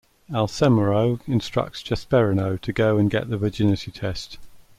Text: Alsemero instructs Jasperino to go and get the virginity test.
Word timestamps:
Alsemero 0.31 1.19
instructs 1.27 1.83
Jasperino 1.83 2.59
to 2.59 2.73
go 2.73 2.97
and 2.97 3.07
get 3.11 3.29
the 3.29 3.37
virginity 3.37 3.91
test. 3.91 4.39